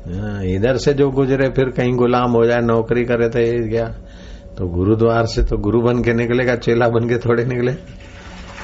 [0.00, 3.84] हाँ, इधर से जो गुजरे फिर कहीं गुलाम हो जाए नौकरी करे तो ये गया
[4.58, 7.72] तो गुरुद्वार से तो गुरु बन के निकलेगा चेला बन के थोड़े निकले।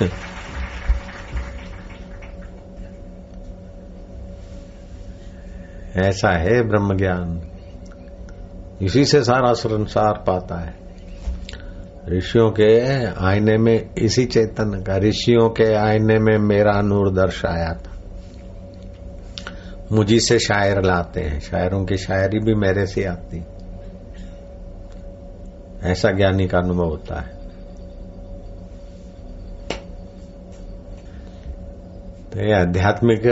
[5.97, 7.41] ऐसा है ब्रह्म ज्ञान
[8.83, 10.75] इसी से सारा संसार पाता है।
[12.09, 17.96] ऋषियों के आईने में इसी चेतन का ऋषियों के आईने में मेरा नूर दर्शाया था।
[19.93, 23.45] मुझी से शायर लाते हैं। शायरों की शायरी भी मेरे से आती।
[25.83, 27.37] ऐसा ज्ञानी का अनुभव होता है।
[32.33, 33.23] तो ये आध्यात्मिक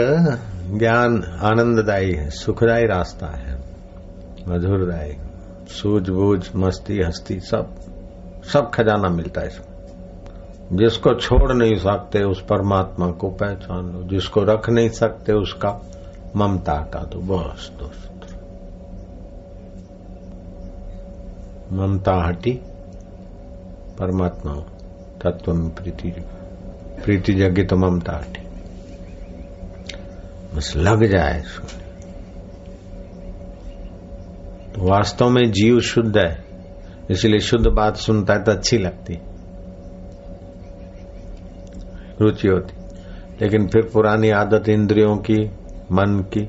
[0.79, 3.55] ज्ञान आनंददायी है, सुखदायी रास्ता है,
[4.47, 5.13] मधुरदायी,
[5.67, 7.75] सूझबूझ, मस्ती, हस्ती, सब
[8.53, 9.75] सब खजाना मिलता है इसमें।
[10.77, 15.69] जिसको छोड़ नहीं सकते उस परमात्मा को पहचान लो, जिसको रख नहीं सकते उसका
[16.35, 18.15] ममता हटा दो बस दोस्त
[21.73, 22.51] ममता हटी
[23.99, 24.53] परमात्मा
[25.21, 26.11] तत्व में प्रीति
[27.03, 28.43] प्रीति जगी तो ममता हटी
[30.55, 31.41] बस लग जाए
[34.75, 36.45] तो वास्तव में जीव शुद्ध है
[37.11, 39.19] इसलिए शुद्ध बात सुनता है तो अच्छी लगती
[42.21, 42.83] रुचि होती
[43.41, 45.43] लेकिन फिर पुरानी आदत इंद्रियों की
[45.91, 46.47] मन की,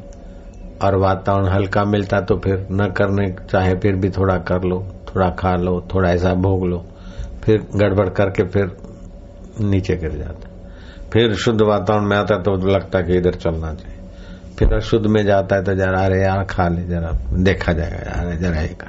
[0.82, 4.78] और वातावरण हल्का मिलता तो फिर न करने, चाहे फिर भी थोड़ा कर लो,
[5.08, 6.84] थोड़ा खा लो, थोड़ा ऐसा भोग लो,
[7.44, 8.76] फिर गड़बड़ करके फिर
[9.60, 10.48] नीचे गिर जाता।
[11.12, 13.94] फिर शुद्ध वातावरण में आता तो लगता कि इधर चलना चाहिए।
[14.58, 18.34] फिर अशुद्ध में जाता है तो जरा, अरे यार, खा ले, जरा, देखा जाएगा, यार,
[18.36, 18.82] जरा एक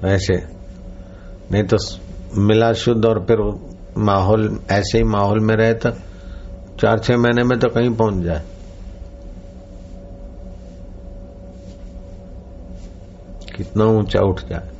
[0.00, 0.34] तो ऐसे,
[1.52, 1.76] नहीं तो
[2.38, 3.38] मिला शुद्ध और फिर
[3.98, 5.90] माहौल, ऐसे ही माहौल में रहे तो
[6.80, 8.42] चार छह महीने में तो कहीं पहुँच जाए।
[13.56, 14.70] कितना ऊँचा उठ जाए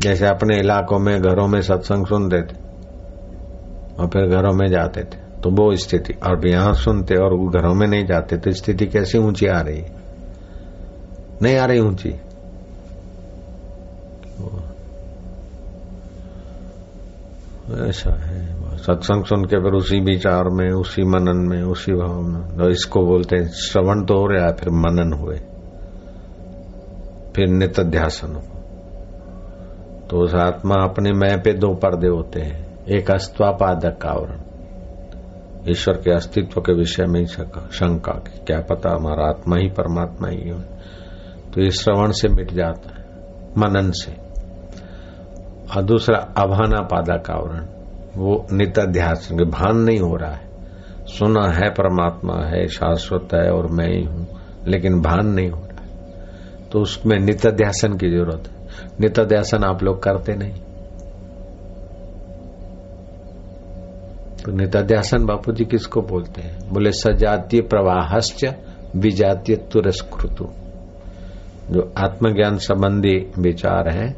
[0.00, 2.64] जैसे अपने इलाकों में, घरों में सत्संग सुनते थे
[3.98, 7.86] और फिर घरों में जाते थे तो वो स्थिति, और यहाँ सुनते और घरों में
[7.86, 9.82] नहीं जाते तो स्थिति कैसी ऊँची आ रही
[11.42, 12.10] नहीं आ रही ऊँची।
[17.88, 22.56] ऐसा है। सत्संग सुन के फिर उसी विचार में, उसी मनन में, उसी भाव में।
[22.56, 25.36] तो इसको बोलते हैं, श्रवण तो हो रहा है, फिर मनन हुए।
[27.36, 28.42] फिर नित ध्यासन हो।
[30.10, 34.40] तो उस आत्मा अपने मैं पे दो पर्दे होते हैं। एक अस्त्वापादक आवरण।
[35.70, 40.28] ईश्वर के अस्तित्व के विषय में ही शंका की, क्या पता हमारा आत्मा ही परमात्मा
[40.28, 40.60] ही है।
[41.54, 43.06] तो ये श्रवण से मिट जाता है,
[43.58, 44.12] मनन से।
[45.76, 47.75] और दूसरा अभाना पादक आवरण।
[48.16, 50.46] वो नित्याध्यास भान नहीं हो रहा है।
[51.06, 54.26] सुना है परमात्मा है, शाश्वत है और मैं ही हूँ,
[54.66, 55.88] लेकिन भान नहीं हो रहा है।
[56.72, 58.56] तो उसमें नित्याध्यासन की ज़रूरत है।
[59.00, 60.54] नित्याध्यासन आप लोग करते नहीं।
[64.44, 66.72] तो नित्याध्यासन बापू जी किसको बोलते हैं?
[66.72, 68.44] बोले, सजातीय प्रवाहश्च
[68.96, 70.48] विजातीय तुरस्कृतु।
[71.70, 74.16] जो आत्मज्ञान संबंधी विचार है,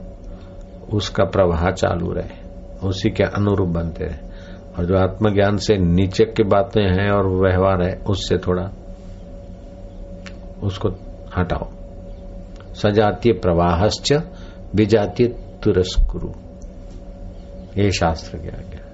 [0.92, 2.37] उसका प्रवाह चालू रहे।
[2.84, 4.26] उसी के अनुरूप बनते रहे
[4.78, 8.70] और जो आत्मज्ञान से नीचे की बातें हैं और व्यवहार है, उससे थोड़ा
[10.62, 10.88] उसको
[11.38, 11.68] हटाओ।
[12.74, 14.12] सजातीय प्रवाहश्च
[14.74, 15.26] विजातीय
[15.62, 16.28] तुरस्कुरु।
[17.76, 18.84] ये शास्त्र क्या गया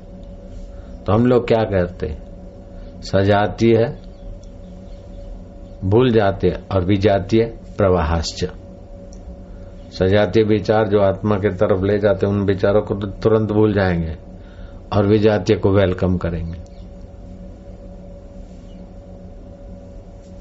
[1.04, 2.16] तो हम लोग क्या करते
[3.02, 3.74] सजातीय,
[5.84, 7.44] भूल जाते और विजातीय
[7.76, 8.44] प्रवाहश्च।
[9.98, 14.16] सजातीय विचार जो आत्मा के तरफ़ ले जाते उन विचारों को तो तुरंत भूल जाएँगे
[14.92, 16.58] और विजातीय को वेलकम करेंगे।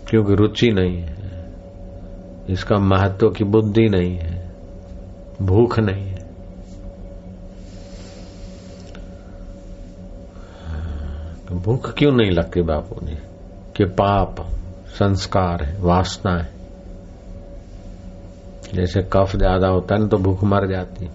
[0.10, 1.16] क्योंकि रुचि नहीं है,
[2.50, 4.52] इसका महत्व की बुद्धि नहीं है,
[5.42, 6.26] भूख नहीं है।
[11.50, 13.18] तो भूख क्यों नहीं लगती बापू ने
[13.76, 14.36] कि पाप,
[14.88, 16.63] संस्कार है, वासना है।
[18.74, 21.10] जैसे कफ ज़्यादा होता है ना तो भूख मर जाती।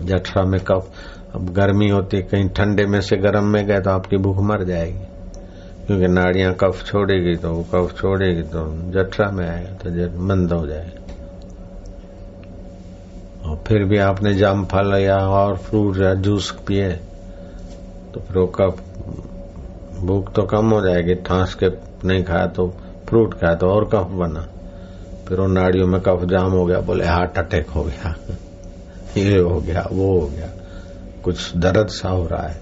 [0.00, 0.90] जठरा में कफ।
[1.34, 4.64] अब गर्मी होती है, कहीं ठंडे में से गर्म में गए तो आपकी भूख मर
[4.64, 5.06] जाएगी।
[5.86, 10.66] क्योंकि नाड़ियाँ कफ छोड़ेगी तो वो कफ छोड़ेगी तो जठरा में आएगा तो मंद हो
[10.66, 11.06] जाएगा।
[13.42, 16.90] और फिर भी आपने जाम फल या और फ्रूट या जूस पिए
[18.14, 18.82] तो फिर वो कफ,
[20.00, 21.68] भूख तो कम हो जाएगी। ठांस के
[22.04, 22.68] नहीं खाया तो
[23.08, 24.46] फ्रूट खाया तो और कफ बना।
[25.28, 28.14] फिर उन नाड़ियों में कफ जाम हो गया बोले हार्ट अटैक हो गया
[29.16, 30.50] ये हो गया वो हो गया
[31.24, 32.56] कुछ दर्द सा हो रहा है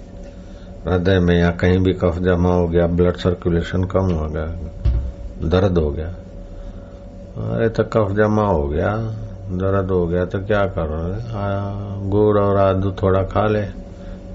[0.86, 5.78] हृदय में या कहीं भी कफ जमा हो गया ब्लड सर्कुलेशन कम हो गया दर्द
[5.78, 6.08] हो गया
[7.46, 8.90] अरे तो कफ जमा हो गया
[9.62, 11.00] दर्द हो गया तो क्या करो
[12.10, 13.62] गुड़ और आदू थोड़ा खा ले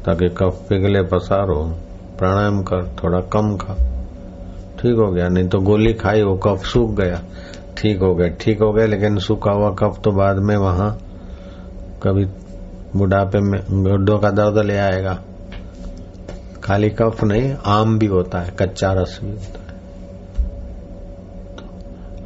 [0.05, 1.63] ताकि कफ पिघले पसारो
[2.19, 3.75] प्राणायाम कर थोड़ा कम खा
[4.79, 7.21] ठीक हो गया नहीं तो गोली खाई वो कफ सूख गया
[7.81, 10.91] ठीक हो गए। ठीक हो गए, लेकिन सूखा हुआ कफ तो बाद में वहाँ
[12.03, 12.25] कभी
[12.95, 15.13] बुढ़ापे में गुड्डों का दर्द ले आएगा।
[16.63, 19.69] खाली कफ नहीं, आम भी होता है, कच्चा रस भी होता है।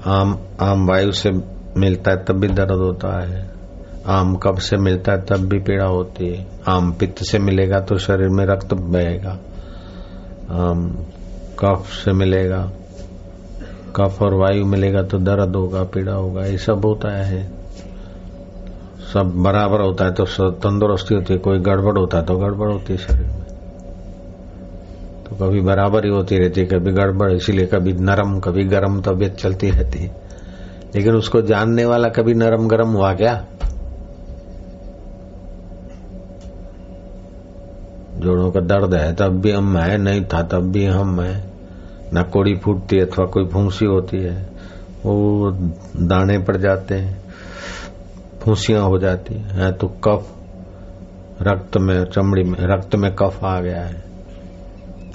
[0.05, 1.31] आम आम वायु से
[1.77, 3.49] मिलता है, तब भी दर्द होता है।
[4.07, 7.97] आम कब से मिलता है, तब भी पीड़ा होती है। आम पित्त से मिलेगा तो
[7.97, 9.37] शरीर में रक्त बहेगा।
[10.51, 11.05] आम
[11.59, 12.69] कफ से मिलेगा।
[13.95, 17.43] कफ और वायु मिलेगा तो दर्द होगा, पीड़ा होगा, ये सब होता है।
[19.13, 22.93] सब बराबर होता है तो तंदुरुस्ती होती है, कोई गड़बड़ होता है तो गड़बड़ होती
[22.93, 23.43] है शरीर में।
[25.23, 29.35] तो कभी बराबर ही होती रहती है, कभी गड़बड़, इसीलिए कभी नरम, कभी गर्म तबियत
[29.35, 30.15] चलती रहती है।
[30.95, 33.45] लेकिन उसको जानने वाला कभी नरम गरम हुआ क्या?
[38.17, 41.54] जोड़ों का दर्द है, तब भी हम है, नहीं था तब भी हम है।
[42.13, 44.35] न कोड़ी फूटती है अथवा कोई फूंसी होती है,
[45.05, 45.51] वो
[46.07, 47.23] दाने पड़ जाते हैं
[48.41, 50.31] फूसियाँ हो जाती है तो कफ
[51.41, 54.03] रक्त में, चमड़ी में, रक्त में कफ आ गया है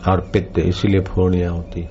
[0.09, 1.89] और पित्त इसीलिए फोड़ियाँ होती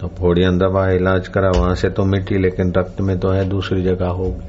[0.00, 3.82] तो फोड़ियाँ दबा इलाज करा, वहाँ से तो मिट्टी, लेकिन रक्त में तो है, दूसरी
[3.82, 4.48] जगह होगी।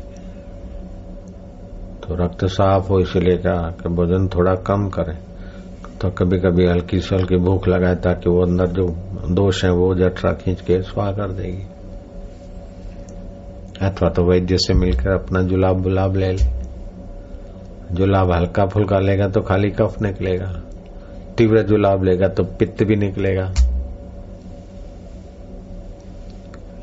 [2.01, 5.17] तो रक्त साफ़ हो, इसलिए क्या कि भोजन थोड़ा कम करें।
[6.01, 8.87] तो कभी कभी हल्की से हल्की भूख लगाए ताकि वो अंदर जो
[9.31, 11.63] दोष है वो जठरा खींच के स्वाह कर देगी।
[13.81, 16.45] अथवा तो वैद्य से मिलकर अपना जुलाब बुलाब ले ले।
[17.95, 20.51] जुलाब हल्का फुल्का लेगा तो खाली कफ निकलेगा।
[21.37, 23.51] तीव्र जुलाब लेगा तो पित्त भी निकलेगा।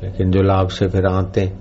[0.03, 1.51] लेकिन जुलाब से फिर आते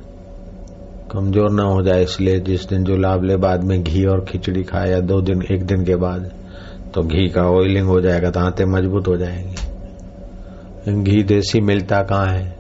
[1.11, 4.91] कमज़ोर ना हो जाए इसलिए जिस दिन जुलाब ले बाद में घी और खिचड़ी खाए
[4.91, 6.31] या दो दिन, एक दिन के बाद।
[6.99, 12.27] तो घी का ऑयलिंग हो जाएगा तो आते मज़बूत हो जाएँगे। घी देसी मिलता कहाँ
[12.27, 12.57] है?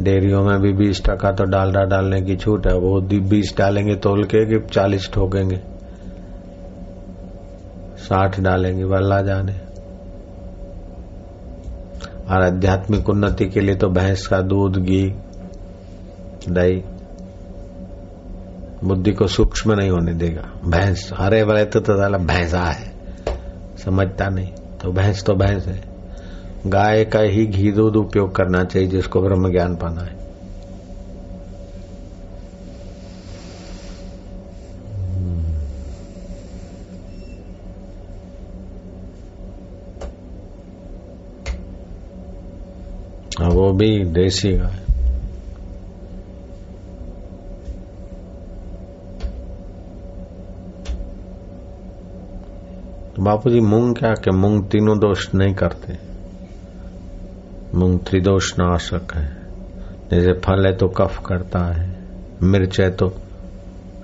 [0.00, 4.24] डेयरियों में भी बीस टका तो डालडा डालने की छूट है वो बीस डालेंगे तोल
[4.24, 5.56] के कि चालीस ठोकेंगे।
[7.98, 9.52] साठ डालेंगे वल्ला जाने।
[12.30, 15.14] और आध्यात्मिक उन्नति के लिए तो भैंस का दूध घी
[16.48, 16.82] दही
[18.84, 22.97] बुद्धि को सूक्ष्म नहीं होने देगा। भैंस हरे वाले तो, तो भैंसा है।
[23.88, 24.52] समझता नहीं।
[24.82, 25.80] तो भैंस तो भैंस है।
[26.66, 30.18] गाय का ही घी दूध उपयोग करना चाहिए जिसको ब्रह्म ज्ञान पाना है।
[43.40, 44.87] हाँ, वो भी देसी गाय।
[53.18, 55.92] तो बापू जी मूंग क्या के मूंग तीनों दोष नहीं करते।
[57.74, 59.24] मूंग त्रिदोष नाशक है।
[60.10, 61.86] जैसे फल है तो कफ करता है
[62.42, 63.08] मिर्च है तो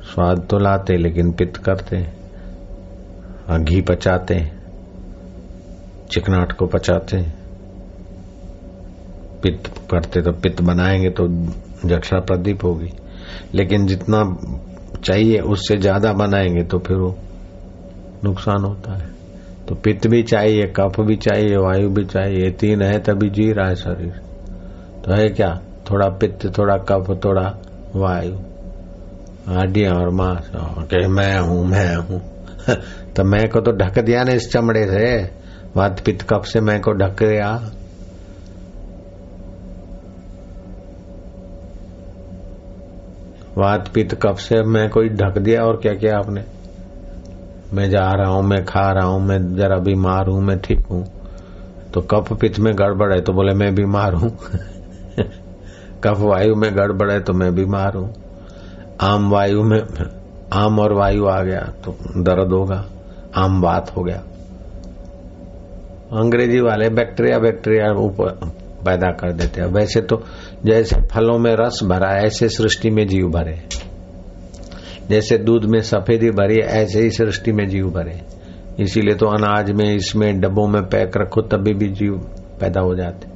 [0.05, 1.96] स्वाद तो लाते लेकिन पित्त करते
[3.49, 4.38] हाँ, घी पचाते
[6.10, 7.20] चिकनाट को पचाते
[9.43, 11.29] पित्त करते तो पित्त बनाएँगे तो
[11.89, 12.91] जठरा प्रदीप होगी।
[13.55, 14.24] लेकिन जितना
[15.05, 17.15] चाहिए उससे ज़्यादा बनाएँगे तो फिर वो
[18.24, 19.14] नुकसान होता है।
[19.69, 23.69] तो पित्त भी चाहिए, कफ भी चाहिए, वायु भी चाहिए तीन है तभी जी रहा
[23.69, 24.20] है शरीर।
[25.04, 25.60] तो है क्या?
[25.90, 27.56] थोड़ा पित्त, थोड़ा कफ, थोड़ा
[27.96, 28.36] वायु।
[29.48, 32.20] हड्डियाँ और मांस। के मैं हूँ मैं हूँ।
[33.16, 35.31] तो मैं को तो ढक दिया ना इस चमड़े से।
[35.76, 37.70] वात पित्त कफ से मैं को ढक दिया।
[43.58, 46.54] वात पित्त कफ से मैं कोई ढक दिया और क्या किया आपने?
[47.74, 51.04] मैं जा रहा हूँ, मैं खा रहा हूँ, मैं जरा बीमार हूँ, मैं ठीक हूँ।
[51.94, 54.31] तो कफ पित्त में गड़बड़ है तो बोले, मैं बीमार हूँ।
[56.04, 58.14] कफ वायु में गड़बड़ है तो मैं बीमार हूँ।
[59.00, 59.81] आम वायु में,
[60.52, 62.84] आम और वायु आ गया तो दर्द होगा,
[63.36, 64.22] आम बात हो गया।
[66.20, 68.28] अंग्रेज़ी वाले बैक्टीरिया बैक्टीरिया ऊपर
[68.84, 70.22] पैदा कर देते हैं। वैसे तो
[70.64, 73.83] जैसे फलों में रस भरा ऐसे सृष्टि में जीव भरे
[75.11, 78.20] जैसे दूध में सफेदी भरी, ऐसे ही सृष्टि में जीव भरे।
[78.82, 82.13] इसीलिए तो अनाज में, इसमें, डब्बों में पैक रखो, तभी भी जीव
[82.61, 83.27] पैदा हो जाते।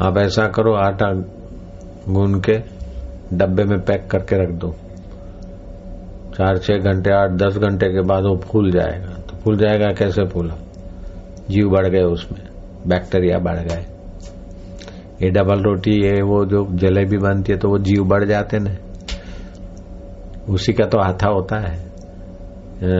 [0.00, 1.12] आप ऐसा करो, आटा
[2.08, 2.58] गून के
[3.36, 4.74] डब्बे में पैक करके रख दो।
[6.34, 10.24] चार, छह घंटे, आठ, दस घंटे के बाद वो फूल जाएगा। तो फूल जाएगा कैसे
[10.24, 10.54] फूला?
[11.50, 12.48] जीव बढ़ गए उसमें,
[12.86, 13.86] बैक्टीरिया बढ़ गए।
[15.22, 18.70] ये डबल रोटी, ये वो जो जलेबी बनती है तो वो जीव बढ़ जाते ना।
[20.48, 21.74] उसी का तो हाथा होता है।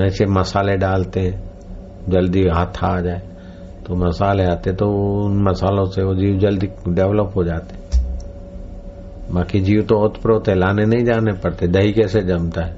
[0.06, 1.40] ऐसे मसाले डालते हैं,
[2.08, 3.22] जल्दी हाथा आ जाए
[3.87, 4.87] तो मसाले आते तो
[5.25, 7.80] उन मसालों से वो जीव जल्दी डेवलप हो जाते
[9.32, 12.76] बाकी जीव तो ओतप्रोत है, लाने नहीं जाने पड़ते, दही कैसे जमता है?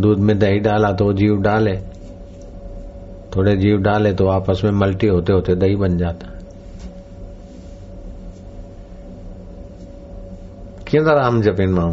[0.00, 1.76] दूध में दही डाला तो जीव डाले,
[3.36, 6.32] थोड़े जीव डाले तो आपस में मल्टी होते होते दही बन जाता
[10.88, 11.92] क्यों राम जपिन माऊ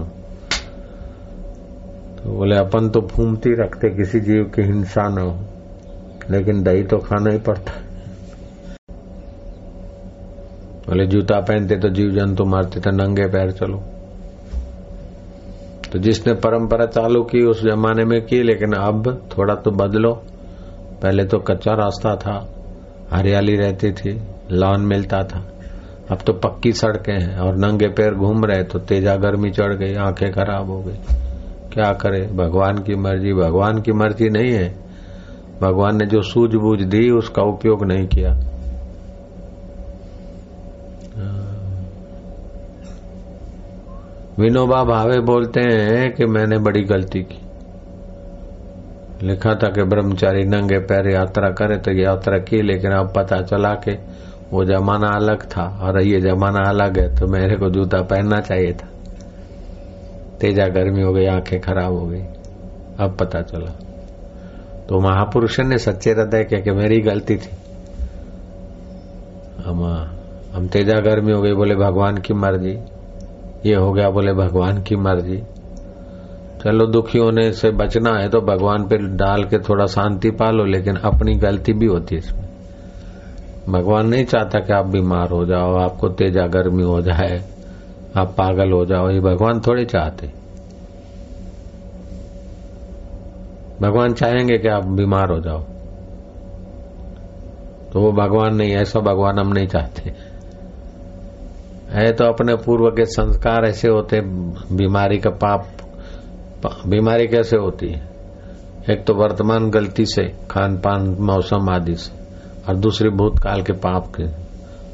[2.32, 5.40] तो बोले, अपन तो फूमती रखते, किसी जीव की हिंसा न हो,
[6.32, 7.82] लेकिन दही तो खाना ही पड़ता है।
[10.88, 13.84] बोले, जूता पहनते तो जीव जंतु मारते थे नंगे पैर चलो।
[15.92, 20.14] तो जिसने परंपरा चालू की, उस जमाने में की, लेकिन अब थोड़ा तो बदलो।
[21.02, 22.50] पहले तो कच्चा रास्ता था,
[23.14, 24.22] हरियाली रहती थी,
[24.52, 25.48] लॉन मिलता था।
[26.12, 29.94] अब तो पक्की सड़कें हैं, और नंगे पैर घूम रहे तो तेजा गर्मी चढ़ गई,
[29.96, 31.00] आँखें खराब हो गई।
[31.74, 32.22] क्या करे?
[32.34, 34.70] भगवान की मर्ज़ी, भगवान की मर्ज़ी नहीं है।
[35.62, 38.32] भगवान ने जो सूझबूझ दी, उसका उपयोग नहीं किया।
[44.40, 47.40] विनोबा भावे बोलते हैं कि मैंने बड़ी गलती की।
[49.24, 53.74] लिखा था कि ब्रह्मचारी नंगे पैर यात्रा करे तो यात्रा की, लेकिन अब पता चला
[53.74, 53.98] कि
[54.52, 58.74] वो जमाना अलग था और ये जमाना अलग है तो मेरे को जूता पहनना चाहिए
[58.74, 58.88] था।
[60.42, 62.22] तेजा गर्मी हो गई, आँखें खराब हो गई।
[63.00, 63.80] अब पता चला।
[64.90, 67.50] तो महापुरुष ने सच्चे हृदय कह के मेरी गलती थी।
[69.66, 70.08] हम
[70.54, 72.80] हम तेजा गर्मी हो गई, बोले, भगवान की मर्ज़ी।
[73.66, 75.44] ये हो गया, बोले, भगवान की मर्ज़ी।
[76.64, 80.96] चलो दुखी होने से बचना है तो भगवान पे डाल के थोड़ा शांति पालो, लेकिन
[80.96, 82.50] अपनी गलती भी होती है इसमें।
[83.70, 87.61] भगवान नहीं चाहता कि आप बीमार हो जाओ, आपको तेजा गर्मी हो जाए।
[88.18, 90.28] आप पागल हो जाओ, ये भगवान थोड़े चाहते।
[93.82, 95.64] भगवान चाहेंगे कि आप बीमार हो जाओ।
[97.94, 100.10] तो वो भगवान नहीं, ऐसा भगवान हम नहीं चाहते।
[101.90, 104.22] है तो अपने पूर्व के संस्कार ऐसे होते,
[104.76, 105.68] बीमारी का पाप
[106.88, 108.12] बीमारी कैसे होती है?
[108.90, 112.12] एक तो वर्तमान गलती से खान पान मौसम आदि से,
[112.70, 114.24] और दूसरी भूतकाल के पाप के,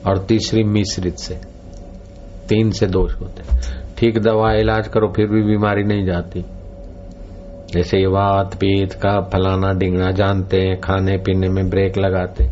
[0.10, 1.57] और तीसरी मिश्रित से।
[2.50, 3.44] तीन से दोष होते
[3.98, 6.44] ठीक दवा इलाज करो, फिर भी बीमारी नहीं जाती।
[7.72, 12.50] जैसे ये वात, पीत का फलाना, डिंगना जानते हैं, खाने पीने में ब्रेक लगाते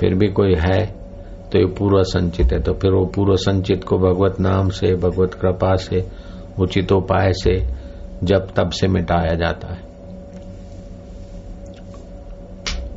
[0.00, 0.80] फिर भी कोई है
[1.52, 5.34] तो ये पूर्व संचित है। तो फिर वो पूर्व संचित को भगवत नाम से, भगवत
[5.34, 6.04] कृपा से,
[6.60, 7.58] उचित उपाय से,
[8.24, 9.87] जब तब से मिटाया जाता है।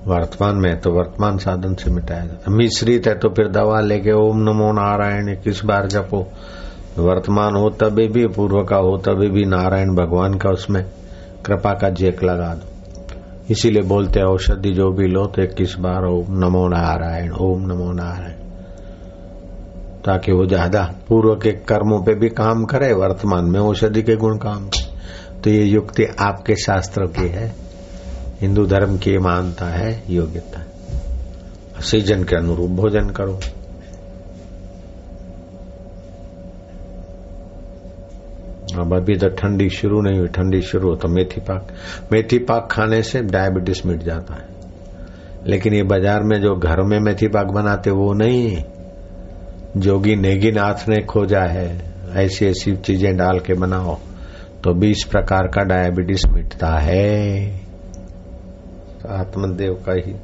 [0.08, 4.38] वर्तमान में तो वर्तमान साधन से मिटाया जाता मिश्रित है तो फिर दवा लेके ओम
[4.40, 6.22] नमो नारायण किस बार जपो।
[7.00, 10.84] वर्तमान हो तभी भी पूर्व का हो, तभी भी नारायण भगवान का उसमें
[11.46, 12.70] कृपा का जेक लगा दो।
[13.52, 17.92] इसीलिए बोलते हैं, औषधि जो भी लो तो इक्कीस बार ओम नमो नारायण, ओम नमो
[17.94, 18.40] नारायण।
[20.02, 24.38] ताकि वो ज़्यादा पूर्व के कर्मों पे भी काम करे, वर्तमान में औषधि के गुण
[24.38, 24.70] काम
[25.44, 27.52] तो ये युक्ति आपके शास्त्र की है।
[28.42, 30.66] हिंदू धर्म की मानता है, योग्यता
[31.82, 33.40] सीज़न के अनुरूप भोजन करो।
[38.82, 41.68] अब अभी तो ठंडी शुरू नहीं हुई, ठंडी शुरू हो तो मेथी पाक।
[42.12, 44.48] मेथी पाक खाने से डायबिटीज़ मिट जाता है।
[45.48, 48.64] लेकिन ये बाज़ार में जो घर में मेथी पाक बनाते, वो नहीं।
[49.78, 51.82] जोगी नेगीनाथ ने खोजा है,
[52.16, 53.98] ऐसी ऐसी चीज़ें डाल के बनाओ
[54.64, 57.71] तो 20 प्रकार का डायबिटीज़ मिटता है।
[59.10, 60.16] आत्मदेव का ही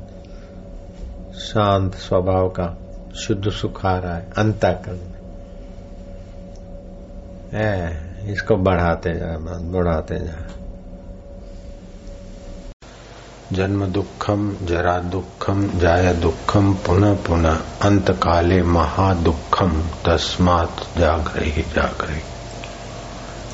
[1.40, 2.78] शांत स्वभाव का
[3.16, 5.18] शुद्ध सुख आ रहा है, अंतकरण।
[8.30, 9.38] इसको बढ़ाते जाए
[9.72, 10.46] बढ़ाते जाए
[13.54, 22.22] जन्म दुखम, जरा दुखम, जाय दुखम, पुनः पुनः अंत काले महादुखम, तस्मात जागृही जागृही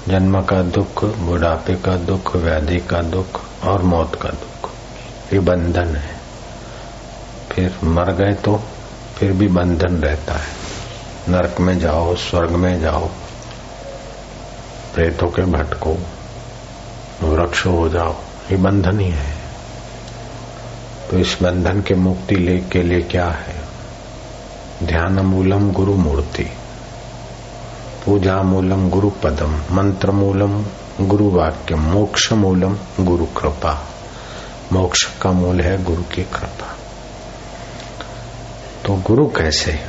[0.07, 4.62] जन्म का दुख, बुढ़ापे का दुख, व्याधि का दुख और मौत का दुख।
[5.33, 6.15] ये बंधन है।
[7.51, 8.63] फिर मर गए तो
[9.15, 10.63] फिर भी बंधन रहता है।
[11.29, 13.07] नरक में जाओ, स्वर्ग में जाओ,
[14.93, 15.97] प्रेतों के भटको,
[17.23, 18.15] वृक्ष हो जाओ,
[18.51, 19.35] ये बंधन ही है।
[21.11, 23.55] तो इस बंधन के मुक्ति ले, के लिए क्या है?
[24.83, 26.51] ध्यान मूलम गुरु मूर्ति
[28.05, 30.65] पूजा मूलम गुरु पदम मंत्र मूलम
[31.01, 33.92] गुरु वाक्य मोक्ष मूलम गुरु कृपा।
[34.71, 36.77] मोक्ष का मूल है गुरु की कृपा।
[38.85, 39.79] तो गुरु कैसे?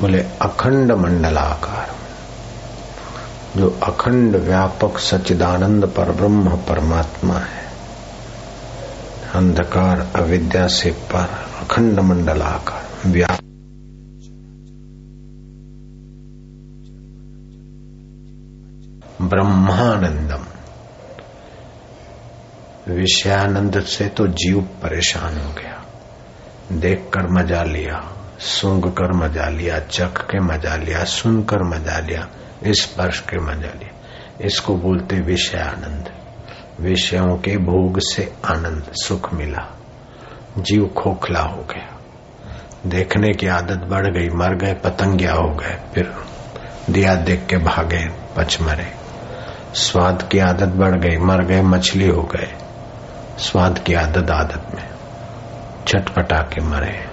[0.00, 1.94] बोले, अखंड मंडलाकार।
[3.56, 7.64] जो अखंड व्यापक सचिदानंद पर ब्रह्म परमात्मा है,
[9.34, 13.38] अंधकार अविद्या से पर अखंड मंडलाकार, व्याप
[19.22, 20.53] ब्रह्मानंदम।
[22.88, 25.82] विषयानंद से तो जीव परेशान हो गया।
[26.72, 28.10] देख कर मज़ा लिया
[28.40, 32.28] सूंघ कर मज़ा लिया चख के मज़ा लिया, सुनकर मज़ा लिया
[32.72, 33.92] स्पर्श के मज़ा लिया।
[34.40, 36.10] इसको बोलते विषय आनंद
[36.80, 39.66] विषयों के भोग से आनंद, सुख मिला।
[40.58, 41.98] जीव खोखला हो गया।
[42.86, 46.12] देखने की आदत बढ़ गई, मर गए, पतंगिया हो गए, फिर
[46.90, 48.92] दिया देख के भागे, पच मरे।
[49.74, 52.52] स्वाद की आदत बढ़ गई, मर गए, मछली हो गए।
[53.38, 54.88] स्वाद की आदत आदत में,
[55.86, 57.06] चटपटा के मरे।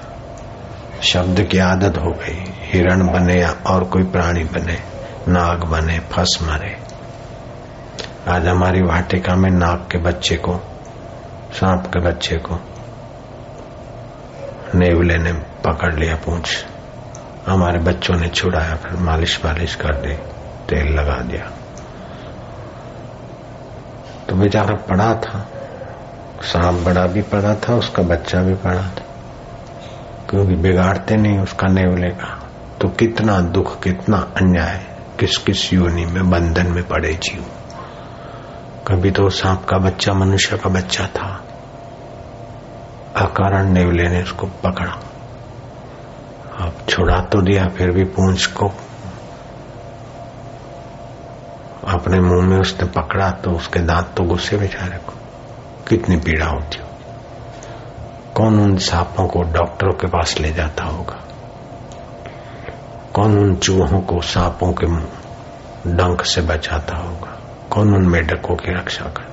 [1.04, 4.78] शब्द की आदत हो गई, हिरण बने या और कोई प्राणी बने,
[5.28, 6.78] नाग बने, फस मरे।
[8.28, 10.60] आज हमारी वाटिका में नाग के बच्चे को,
[11.54, 12.60] सांप के बच्चे को
[14.76, 16.66] नेवले ने पकड़ लिया पूछ।
[17.48, 20.14] हमारे बच्चों ने छुड़ाया, फिर मालिश मालिश कर दी,
[20.70, 21.52] तेल लगा दिया।
[24.30, 25.48] तो बेचारा पड़ा था।
[26.42, 29.06] सांप बड़ा भी पड़ा था, उसका बच्चा भी पड़ा था।
[30.30, 32.50] क्योंकि बिगाड़ते नहीं, उसका नेवले का
[32.82, 34.86] तो कितना दुख, कितना अन्याय
[35.20, 37.46] किस किस योनि में, बंधन में पड़े जीव।
[38.88, 41.44] कभी तो सांप का बच्चा मनुष्य का बच्चा था।
[43.16, 45.00] अकारण नेवले ने उसको पकड़ा।
[46.60, 48.72] अब छुड़ा तो दिया, फिर भी पूंछ को।
[51.88, 55.21] अपने मुँह में उसने पकड़ा तो उसके दांत तो गुस्से बेचारे को
[55.92, 56.88] कितनी पीड़ा होती हो
[58.36, 61.20] कौन उन सांपों को डॉक्टरों के पास ले जाता होगा?
[63.14, 64.86] कौन उन चूहों को सांपों के
[65.92, 67.40] डंक से बचाता होगा?
[67.70, 69.24] कौन उन मेढकों की रक्षा कर?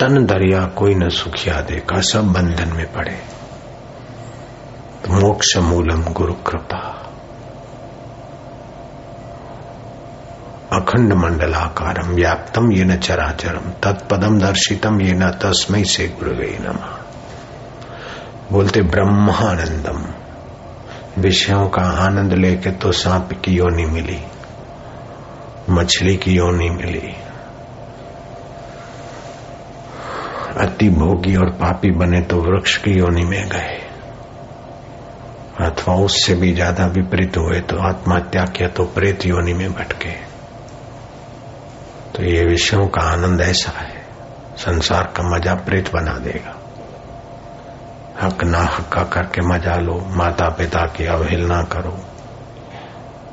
[0.00, 3.22] तन दरिया कोई न सुखिया देखा सब बंधन में पड़े।
[5.10, 6.91] मोक्ष मूलम गुरु कृपा
[10.72, 16.78] अखंड मंडलाकारम व्याप्तम ये न चराचरम तत्पदम दर्शितम ये न तस्मय से गुरु नम।
[18.52, 20.04] बोलते ब्रह्मानंदम
[21.18, 24.18] विषयों का आनंद लेके तो सांप की योनि मिली,
[25.70, 27.14] मछली की योनि मिली।
[30.58, 33.78] अति भोगी और पापी बने तो वृक्ष की योनि में गए।
[35.60, 40.31] अथवा उससे भी ज़्यादा विपरीत हुए तो आत्महत्या किया तो प्रेत योनि में भटके।
[42.14, 44.02] तो ये विषयों का आनंद ऐसा है,
[44.56, 46.54] संसार का मज़ा प्रेत बना देगा।
[48.20, 51.94] हक ना हक्का करके मज़ा लो माता पिता की अवहेलना करो,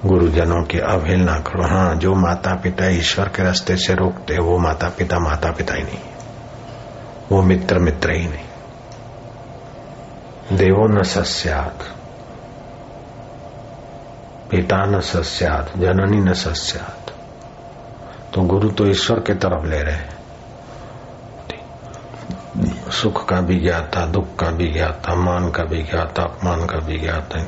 [0.05, 4.89] गुरुजनों की अवहेलना करो। हाँ जो माता पिता ईश्वर के रास्ते से रोकते वो माता
[4.89, 5.99] पिता माता पिता ही नहीं,
[7.31, 8.47] वो मित्र मित्र ही नहीं।
[10.57, 11.77] देवो न सस्यात,
[14.51, 17.13] पिता न सस्यात, जननी न सस्यात।
[18.39, 20.19] तो गुरु तो ईश्वर के तरफ़ ले रहे
[22.91, 26.99] सुख का भी ज्ञाता दुख का भी ज्ञाता मान का भी ज्ञाता अपमान का भी
[26.99, 27.39] ज्ञाता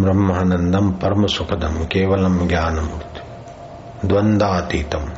[0.00, 5.12] ब्रह्मानंदम परम सुखदम, केवलम ज्ञान मूर्ति द्वंदातीतम,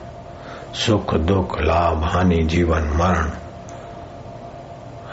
[0.75, 3.31] सुख, दुख, लाभ, हानि, जीवन, मरण।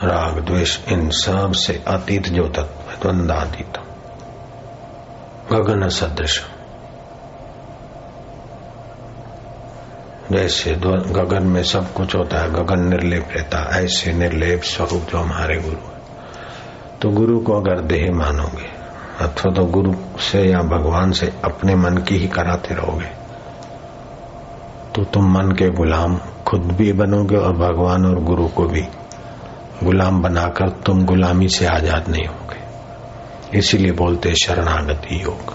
[0.10, 3.84] राग, द्वेष, इन सबसे अतीत जो तत्व द्वंदातीतम।
[5.55, 6.45] गगन सदृश।
[10.32, 15.17] जैसे गगन में सब कुछ होता है, गगन निर्लेप रहता है, ऐसे निर्लेप स्वरूप जो
[15.17, 16.00] हमारे गुरु है।
[17.02, 18.70] तो गुरु को अगर देह मानोगे,
[19.20, 23.10] अथवा तो गुरु से या भगवान से अपने मन की ही कराते रहोगे
[24.96, 26.17] तो तुम मन के गुलाम
[26.48, 28.82] खुद भी बनोगे और भगवान और गुरु को भी।
[29.84, 35.54] गुलाम बनाकर तुम गुलामी से आज़ाद नहीं होगे। इसीलिए बोलते शरणागति योग।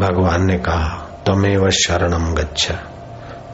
[0.00, 2.72] भगवान ने कहा तमेव शरणम गच्छ।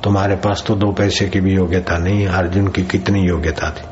[0.05, 3.83] तुम्हारे पास तो दो पैसे की भी योग्यता नहीं अर्जुन की कितनी योग्यता थी।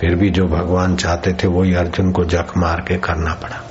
[0.00, 3.64] फिर भी जो भगवान चाहते थे, वही अर्जुन को जख मार के करना पड़ा।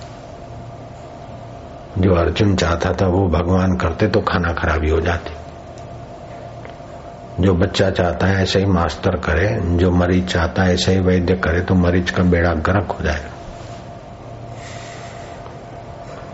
[1.97, 5.33] जो अर्जुन चाहता था, वो भगवान करते तो खाना खराबी हो जाती।
[7.43, 11.33] जो बच्चा चाहता है, ऐसे ही मास्टर करे, जो मरीज़ चाहता है, ऐसे ही वैद्य
[11.33, 13.36] करे तो मरीज़ का बेड़ा गर्क हो जाएगा।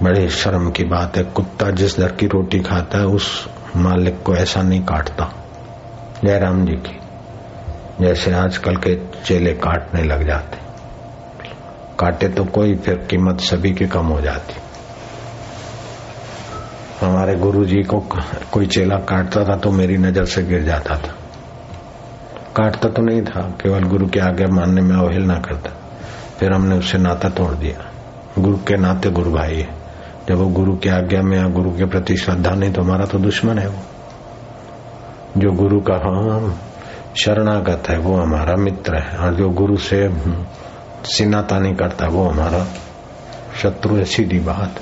[0.04, 4.36] बड़े शर्म की बात है। कुत्ता जिस दर की रोटी खाता है, उस मालिक को
[4.36, 5.34] ऐसा नहीं काटता।
[6.24, 7.00] जयराम जी की।
[8.06, 10.58] जैसे आजकल के चेले काटने लग जाते।
[12.00, 14.54] काटे तो कोई, फिर कीमत सभी की कम हो जाती।
[17.06, 18.00] हमारे गुरु जी को
[18.52, 21.16] कोई चेला काटता था तो मेरी नज़र से गिर जाता था।
[22.56, 25.70] काटता तो नहीं था, केवल गुरु के आगे मानने में अवहेलना करता।
[26.40, 27.92] फिर हमने उससे नाता तोड़ दिया।
[28.40, 29.83] गुरु के नाते गुरु भाई है।
[30.30, 33.20] जब वो गुरु की आज्ञा में या गुरु के प्रति श्रद्धा नहीं तो हमारा तो
[33.20, 33.80] दुश्मन है वो।
[35.38, 36.60] जो गुरु का हम
[37.24, 40.14] शरणागत है, वो हमारा मित्र है। और जो गुरु से
[41.06, 42.66] सिनाता नहीं करता वो हमारा
[43.62, 44.80] शत्रु है, सीधी बात।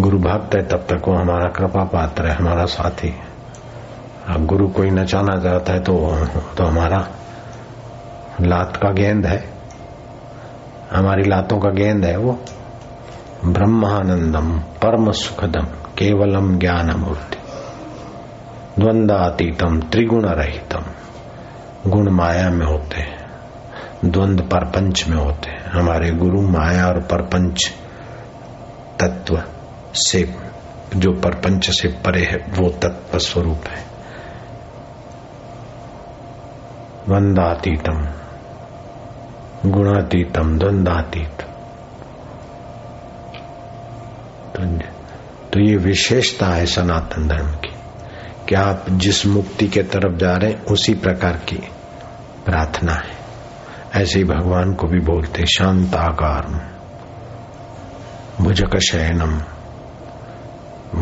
[0.00, 3.30] गुरु भक्त है, तब तक वो हमारा कृपा पात्र है, हमारा साथी है।
[4.28, 6.16] अब गुरु कोई नचाना चाहता है तो
[6.56, 7.08] तो हमारा
[8.40, 9.52] लात का गेंद है।
[10.92, 12.40] हमारी लातों का गेंद है वो।
[13.44, 15.64] ब्रह्मानंदम परम सुखदम
[15.98, 17.36] केवलम ज्ञान मूर्ति
[18.78, 20.84] द्वंद्वातीतम त्रिगुण रहितम
[21.86, 23.30] गुण माया में होते हैं,
[24.04, 27.74] द्वंद परपंच में होते हैं। हमारे गुरु माया और परपंच
[29.00, 29.42] तत्व
[29.94, 30.34] से,
[30.96, 33.84] जो परपंच से परे है, वो तत्व स्वरूप है।
[37.06, 38.08] द्वंदातीतम,
[39.70, 41.49] गुणातीतम, द्वंदातीत।
[44.60, 47.74] तो, ये विशेषता है सनातन धर्म की
[48.48, 51.56] कि आप जिस मुक्ति के तरफ़ जा रहे हैं उसी प्रकार की
[52.46, 53.20] प्रार्थना है।
[53.94, 56.70] ऐसे ही भगवान को भी बोलते शांताकार
[58.40, 59.42] भुजक शयनम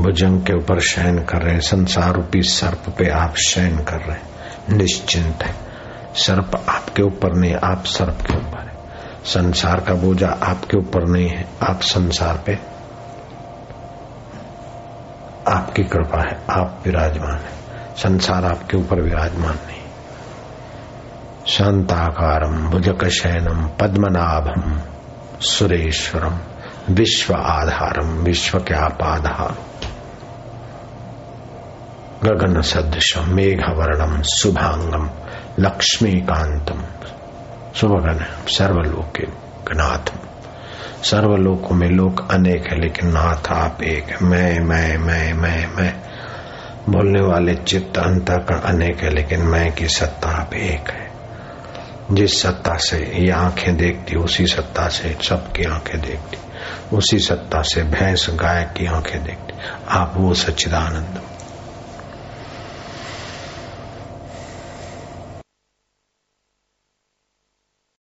[0.03, 4.16] भुजंग के ऊपर शयन कर रहे हैं संसार रूपी सर्प पे आप शयन कर रहे
[4.16, 4.29] हैं।
[4.77, 5.55] निश्चिंत है।
[6.14, 8.79] सर्प आपके ऊपर नहीं आप सर्प के ऊपर है।
[9.25, 12.78] संसार का बोझा आपके ऊपर नहीं है आप संसार पे
[15.49, 17.59] आपकी कृपा है, आप विराजमान है।
[17.97, 19.79] संसार आपके ऊपर विराजमान नहीं।
[21.47, 24.81] शांताकारम भुजक शयनम पद्मनाभम
[25.41, 26.39] सुरेश्वरम
[26.91, 29.57] विश्व आधारम विश्व के आप आधार
[32.25, 35.11] गगन सदृशम मेघवर्णम शुभांगम
[35.59, 36.83] लक्ष्मीकांतम
[37.75, 39.13] शुभगन सर्वलोक
[39.69, 40.38] गनाथम
[41.03, 46.01] सर्वलोकों में लोक अनेक है, लेकिन नाथ आप एक है। मैं मैं मैं मैं मैं।
[46.89, 51.09] बोलने वाले चित्त अंतकरण अनेक है, लेकिन मैं की सत्ता आप एक है।
[52.13, 56.39] जिस सत्ता से ये आँखें देखती, उसी सत्ता से सबकी आँखें देखती।
[56.97, 59.55] उसी सत्ता से भैंस गाय की आँखें देखती।
[59.89, 61.23] आप वो सच्चिदानंद